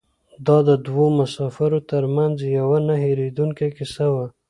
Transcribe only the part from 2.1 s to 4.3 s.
منځ یوه نه هېرېدونکې کیسه وه.